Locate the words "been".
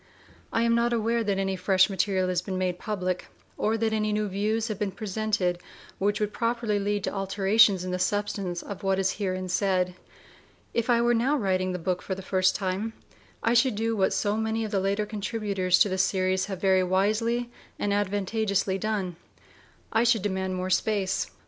2.41-2.57, 4.79-4.89